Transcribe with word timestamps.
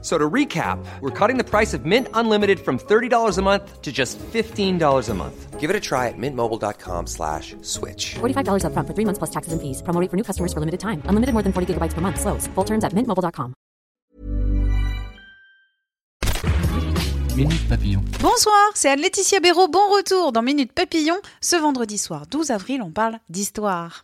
So 0.00 0.16
to 0.16 0.30
recap, 0.30 0.78
we're 1.00 1.10
cutting 1.10 1.38
the 1.38 1.44
price 1.44 1.74
of 1.74 1.84
Mint 1.84 2.06
Unlimited 2.14 2.60
from 2.60 2.78
$30 2.78 3.36
a 3.36 3.42
month 3.42 3.82
to 3.82 3.90
just 3.90 4.16
$15 4.32 5.08
a 5.08 5.14
month. 5.14 5.58
Give 5.58 5.70
it 5.70 5.74
a 5.74 5.80
try 5.80 6.06
at 6.06 6.14
mintmobile.com 6.16 7.08
slash 7.08 7.56
switch. 7.62 8.14
$45 8.20 8.62
upfront 8.62 8.86
for 8.86 8.94
three 8.94 9.04
months 9.04 9.18
plus 9.18 9.30
taxes 9.30 9.52
and 9.52 9.60
fees. 9.60 9.82
Promo 9.82 10.00
rate 10.00 10.08
for 10.08 10.16
new 10.16 10.22
customers 10.22 10.52
for 10.52 10.60
limited 10.60 10.78
time. 10.78 11.02
Unlimited 11.06 11.32
more 11.34 11.42
than 11.42 11.52
40 11.52 11.74
gigabytes 11.74 11.94
per 11.94 12.00
month. 12.00 12.20
Slows. 12.20 12.46
Full 12.54 12.64
terms 12.64 12.84
at 12.84 12.92
mintmobile.com. 12.94 13.54
Minute 17.36 17.68
Papillon. 17.68 18.02
Bonsoir, 18.20 18.70
c'est 18.74 18.88
Anne-Laetitia 18.88 19.38
Béraud. 19.40 19.68
Bon 19.68 19.88
retour 19.94 20.32
dans 20.32 20.42
Minute 20.42 20.72
Papillon. 20.72 21.16
Ce 21.40 21.56
vendredi 21.56 21.98
soir 21.98 22.26
12 22.30 22.50
avril, 22.50 22.82
on 22.82 22.90
parle 22.90 23.18
d'histoire. 23.28 24.02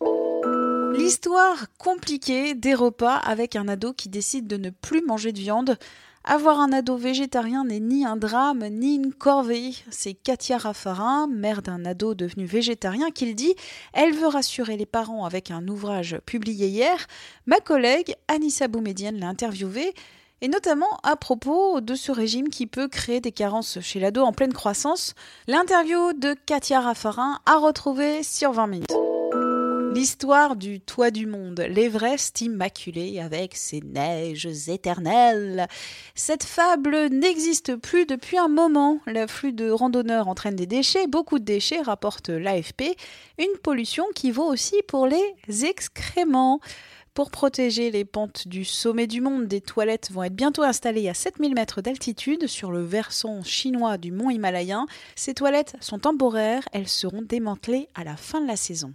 L'histoire 0.96 1.66
compliquée 1.76 2.54
des 2.54 2.72
repas 2.72 3.16
avec 3.16 3.56
un 3.56 3.66
ado 3.66 3.92
qui 3.92 4.08
décide 4.08 4.46
de 4.46 4.56
ne 4.56 4.70
plus 4.70 5.02
manger 5.02 5.32
de 5.32 5.40
viande. 5.40 5.76
Avoir 6.22 6.60
un 6.60 6.72
ado 6.72 6.96
végétarien 6.96 7.64
n'est 7.64 7.80
ni 7.80 8.06
un 8.06 8.16
drame 8.16 8.64
ni 8.68 8.94
une 8.94 9.12
corvée. 9.12 9.72
C'est 9.90 10.14
Katia 10.14 10.56
Raffarin, 10.56 11.26
mère 11.26 11.62
d'un 11.62 11.84
ado 11.84 12.14
devenu 12.14 12.46
végétarien, 12.46 13.10
qui 13.10 13.26
le 13.26 13.34
dit. 13.34 13.54
Elle 13.92 14.14
veut 14.14 14.28
rassurer 14.28 14.76
les 14.76 14.86
parents 14.86 15.24
avec 15.24 15.50
un 15.50 15.66
ouvrage 15.66 16.16
publié 16.24 16.68
hier. 16.68 17.06
Ma 17.46 17.58
collègue 17.58 18.14
Anissa 18.28 18.68
Boumedienne 18.68 19.18
l'a 19.18 19.28
interviewée 19.28 19.94
et 20.40 20.48
notamment 20.48 21.00
à 21.02 21.16
propos 21.16 21.80
de 21.80 21.96
ce 21.96 22.12
régime 22.12 22.48
qui 22.48 22.66
peut 22.66 22.86
créer 22.86 23.20
des 23.20 23.32
carences 23.32 23.80
chez 23.80 23.98
l'ado 23.98 24.22
en 24.22 24.32
pleine 24.32 24.52
croissance. 24.52 25.14
L'interview 25.48 26.12
de 26.12 26.34
Katia 26.46 26.80
Raffarin 26.80 27.40
a 27.46 27.58
retrouvé 27.58 28.22
sur 28.22 28.52
20 28.52 28.66
minutes. 28.68 29.13
L'histoire 29.94 30.56
du 30.56 30.80
toit 30.80 31.12
du 31.12 31.26
monde, 31.26 31.60
l'Everest 31.60 32.40
immaculé 32.40 33.20
avec 33.20 33.54
ses 33.54 33.80
neiges 33.80 34.68
éternelles. 34.68 35.68
Cette 36.16 36.42
fable 36.42 37.06
n'existe 37.10 37.76
plus 37.76 38.04
depuis 38.04 38.36
un 38.36 38.48
moment. 38.48 38.98
L'afflux 39.06 39.52
de 39.52 39.70
randonneurs 39.70 40.26
entraîne 40.26 40.56
des 40.56 40.66
déchets, 40.66 41.06
beaucoup 41.06 41.38
de 41.38 41.44
déchets 41.44 41.80
rapporte 41.80 42.28
l'AFP, 42.28 42.96
une 43.38 43.56
pollution 43.62 44.04
qui 44.16 44.32
vaut 44.32 44.50
aussi 44.50 44.74
pour 44.88 45.06
les 45.06 45.64
excréments. 45.64 46.58
Pour 47.14 47.30
protéger 47.30 47.92
les 47.92 48.04
pentes 48.04 48.48
du 48.48 48.64
sommet 48.64 49.06
du 49.06 49.20
monde, 49.20 49.46
des 49.46 49.60
toilettes 49.60 50.10
vont 50.10 50.24
être 50.24 50.34
bientôt 50.34 50.64
installées 50.64 51.08
à 51.08 51.14
7000 51.14 51.54
mètres 51.54 51.82
d'altitude 51.82 52.48
sur 52.48 52.72
le 52.72 52.82
versant 52.82 53.44
chinois 53.44 53.96
du 53.96 54.10
mont 54.10 54.30
Himalayen. 54.30 54.86
Ces 55.14 55.34
toilettes 55.34 55.76
sont 55.78 56.00
temporaires, 56.00 56.64
elles 56.72 56.88
seront 56.88 57.22
démantelées 57.22 57.88
à 57.94 58.02
la 58.02 58.16
fin 58.16 58.40
de 58.40 58.48
la 58.48 58.56
saison. 58.56 58.92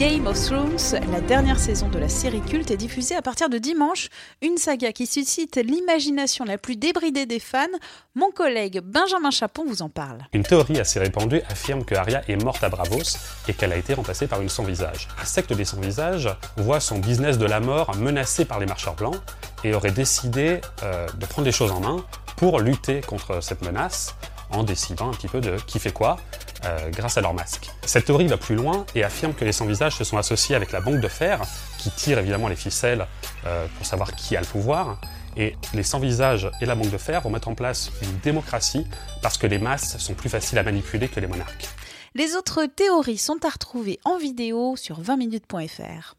Game 0.00 0.26
of 0.28 0.42
Thrones, 0.42 0.98
la 1.12 1.20
dernière 1.20 1.60
saison 1.60 1.90
de 1.90 1.98
la 1.98 2.08
série 2.08 2.40
culte, 2.40 2.70
est 2.70 2.78
diffusée 2.78 3.16
à 3.16 3.20
partir 3.20 3.50
de 3.50 3.58
dimanche. 3.58 4.08
Une 4.40 4.56
saga 4.56 4.92
qui 4.92 5.06
suscite 5.06 5.56
l'imagination 5.56 6.46
la 6.46 6.56
plus 6.56 6.76
débridée 6.76 7.26
des 7.26 7.38
fans. 7.38 7.66
Mon 8.14 8.30
collègue 8.30 8.80
Benjamin 8.82 9.30
Chapon 9.30 9.62
vous 9.66 9.82
en 9.82 9.90
parle. 9.90 10.20
Une 10.32 10.42
théorie 10.42 10.80
assez 10.80 10.98
répandue 10.98 11.42
affirme 11.50 11.84
que 11.84 11.94
Arya 11.94 12.22
est 12.28 12.42
morte 12.42 12.64
à 12.64 12.70
Bravos 12.70 13.18
et 13.46 13.52
qu'elle 13.52 13.74
a 13.74 13.76
été 13.76 13.92
remplacée 13.92 14.26
par 14.26 14.40
une 14.40 14.48
sans-visage. 14.48 15.06
La 15.18 15.26
secte 15.26 15.52
des 15.52 15.66
sans-visages 15.66 16.30
voit 16.56 16.80
son 16.80 16.98
business 16.98 17.36
de 17.36 17.44
la 17.44 17.60
mort 17.60 17.94
menacé 17.96 18.46
par 18.46 18.58
les 18.58 18.64
marcheurs 18.64 18.96
blancs 18.96 19.20
et 19.64 19.74
aurait 19.74 19.92
décidé 19.92 20.62
euh, 20.82 21.06
de 21.08 21.26
prendre 21.26 21.44
les 21.44 21.52
choses 21.52 21.72
en 21.72 21.80
main 21.80 22.02
pour 22.38 22.60
lutter 22.60 23.02
contre 23.02 23.42
cette 23.42 23.60
menace 23.60 24.14
en 24.50 24.64
décidant 24.64 25.10
un 25.10 25.12
petit 25.12 25.28
peu 25.28 25.42
de 25.42 25.56
qui 25.66 25.78
fait 25.78 25.92
quoi 25.92 26.16
euh, 26.64 26.90
grâce 26.90 27.16
à 27.16 27.20
leur 27.20 27.34
masque. 27.34 27.70
Cette 27.86 28.04
théorie 28.04 28.26
va 28.26 28.36
plus 28.36 28.54
loin 28.54 28.84
et 28.94 29.04
affirme 29.04 29.34
que 29.34 29.44
les 29.44 29.52
sans-visages 29.52 29.96
se 29.96 30.04
sont 30.04 30.18
associés 30.18 30.54
avec 30.54 30.72
la 30.72 30.80
banque 30.80 31.00
de 31.00 31.08
fer, 31.08 31.40
qui 31.78 31.90
tire 31.90 32.18
évidemment 32.18 32.48
les 32.48 32.56
ficelles 32.56 33.06
euh, 33.46 33.66
pour 33.76 33.86
savoir 33.86 34.14
qui 34.14 34.36
a 34.36 34.40
le 34.40 34.46
pouvoir. 34.46 35.00
Et 35.36 35.56
les 35.74 35.82
sans-visages 35.82 36.50
et 36.60 36.66
la 36.66 36.74
banque 36.74 36.90
de 36.90 36.98
fer 36.98 37.20
vont 37.22 37.30
mettre 37.30 37.48
en 37.48 37.54
place 37.54 37.90
une 38.02 38.18
démocratie 38.18 38.86
parce 39.22 39.38
que 39.38 39.46
les 39.46 39.58
masses 39.58 39.96
sont 39.98 40.14
plus 40.14 40.28
faciles 40.28 40.58
à 40.58 40.62
manipuler 40.62 41.08
que 41.08 41.20
les 41.20 41.28
monarques. 41.28 41.68
Les 42.14 42.34
autres 42.34 42.66
théories 42.66 43.18
sont 43.18 43.44
à 43.44 43.48
retrouver 43.48 44.00
en 44.04 44.18
vidéo 44.18 44.74
sur 44.76 45.00
20minutes.fr. 45.00 46.16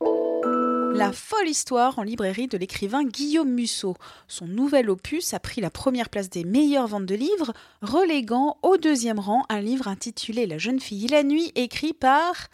La 0.93 1.11
folle 1.11 1.47
histoire 1.47 1.99
en 1.99 2.03
librairie 2.03 2.47
de 2.47 2.57
l'écrivain 2.57 3.03
Guillaume 3.03 3.51
Musso. 3.51 3.95
Son 4.27 4.45
nouvel 4.45 4.89
opus 4.89 5.33
a 5.33 5.39
pris 5.39 5.61
la 5.61 5.69
première 5.69 6.09
place 6.09 6.29
des 6.29 6.43
meilleures 6.43 6.87
ventes 6.87 7.05
de 7.05 7.15
livres, 7.15 7.53
reléguant 7.81 8.57
au 8.61 8.77
deuxième 8.77 9.19
rang 9.19 9.43
un 9.49 9.61
livre 9.61 9.87
intitulé 9.87 10.45
La 10.45 10.57
jeune 10.57 10.79
fille 10.79 11.05
et 11.05 11.09
la 11.09 11.23
nuit, 11.23 11.51
écrit 11.55 11.93
par 11.93 12.47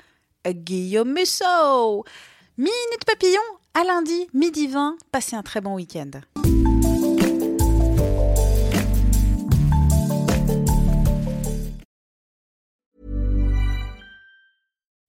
Guillaume 0.47 1.13
Musso. 1.13 2.05
Minute 2.57 3.05
Papillon, 3.05 3.41
à 3.73 3.83
lundi, 3.83 4.27
midi 4.33 4.67
20. 4.67 4.97
Passez 5.11 5.35
un 5.35 5.43
très 5.43 5.61
bon 5.61 5.75
week-end. 5.75 6.11